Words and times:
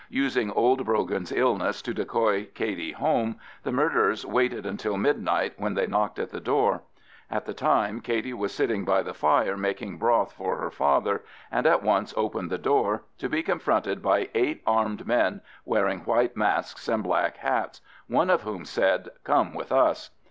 Using 0.09 0.49
old 0.49 0.83
Brogan's 0.83 1.31
illness 1.31 1.79
to 1.83 1.93
decoy 1.93 2.45
Katey 2.55 2.91
home, 2.95 3.35
the 3.61 3.71
murderers 3.71 4.25
waited 4.25 4.65
until 4.65 4.97
midnight, 4.97 5.53
when 5.59 5.75
they 5.75 5.85
knocked 5.85 6.17
at 6.17 6.31
the 6.31 6.39
door. 6.39 6.81
At 7.29 7.45
the 7.45 7.53
time 7.53 8.01
Katey 8.01 8.33
was 8.33 8.51
sitting 8.51 8.83
by 8.83 9.03
the 9.03 9.13
fire 9.13 9.55
making 9.55 9.99
broth 9.99 10.33
for 10.33 10.55
her 10.57 10.71
father, 10.71 11.21
and 11.51 11.67
at 11.67 11.83
once 11.83 12.15
opened 12.17 12.49
the 12.49 12.57
door, 12.57 13.03
to 13.19 13.29
be 13.29 13.43
confronted 13.43 14.01
by 14.01 14.29
eight 14.33 14.63
armed 14.65 15.05
men 15.05 15.41
wearing 15.65 15.99
white 15.99 16.35
masks 16.35 16.87
and 16.87 17.03
black 17.03 17.37
hats, 17.37 17.79
one 18.07 18.31
of 18.31 18.41
whom 18.41 18.65
said, 18.65 19.07
"Come 19.23 19.53
with 19.53 19.71
us." 19.71 20.09